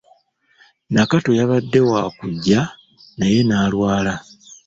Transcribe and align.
Nakato 0.93 1.31
yabadde 1.39 1.79
wakujja 1.89 2.61
naye 3.17 3.39
nalwala. 3.47 4.13